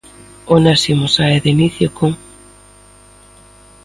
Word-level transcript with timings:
Onésimo 0.53 1.07
sae 1.15 1.35
de 1.43 1.49
inicio 1.51 1.93
con... 1.93 2.11